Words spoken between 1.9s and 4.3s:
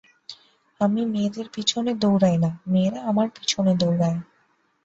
দৌড়াই না, মেয়েরা আমার পিছনে দৌড়ায়।